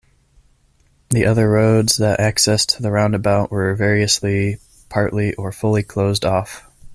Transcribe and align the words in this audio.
The 1.09 1.27
other 1.27 1.47
roads 1.51 1.97
that 1.97 2.17
accessed 2.19 2.79
the 2.79 2.89
roundabout 2.89 3.51
were 3.51 3.75
variously 3.75 4.57
partly 4.89 5.35
or 5.35 5.51
fully 5.51 5.83
closed 5.83 6.25
off. 6.25 6.63